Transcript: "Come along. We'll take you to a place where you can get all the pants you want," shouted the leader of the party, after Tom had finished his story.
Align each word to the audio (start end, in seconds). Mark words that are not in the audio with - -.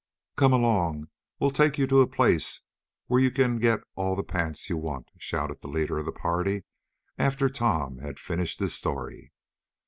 "Come 0.35 0.51
along. 0.51 1.09
We'll 1.39 1.51
take 1.51 1.77
you 1.77 1.85
to 1.85 2.01
a 2.01 2.07
place 2.07 2.61
where 3.05 3.21
you 3.21 3.29
can 3.29 3.59
get 3.59 3.83
all 3.93 4.15
the 4.15 4.23
pants 4.23 4.67
you 4.67 4.75
want," 4.77 5.11
shouted 5.19 5.59
the 5.61 5.67
leader 5.67 5.99
of 5.99 6.05
the 6.07 6.11
party, 6.11 6.63
after 7.19 7.49
Tom 7.49 7.99
had 7.99 8.17
finished 8.17 8.59
his 8.59 8.73
story. 8.73 9.31